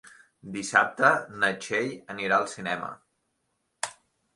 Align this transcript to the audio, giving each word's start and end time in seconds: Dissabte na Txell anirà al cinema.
Dissabte 0.55 1.11
na 1.43 1.53
Txell 1.67 1.95
anirà 2.17 2.41
al 2.41 2.51
cinema. 2.59 2.95